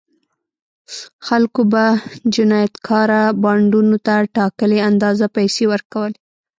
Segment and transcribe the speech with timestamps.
[1.27, 1.85] خلکو به
[2.35, 6.17] جنایتکاره بانډونو ته ټاکلې اندازه پیسې ورکولې.